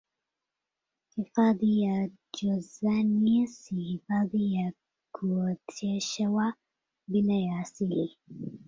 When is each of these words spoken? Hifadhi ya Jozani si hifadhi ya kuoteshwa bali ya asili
Hifadhi 1.15 1.81
ya 1.81 2.09
Jozani 2.41 3.47
si 3.47 3.75
hifadhi 3.75 4.53
ya 4.53 4.73
kuoteshwa 5.11 6.53
bali 7.07 7.43
ya 7.45 7.59
asili 7.59 8.17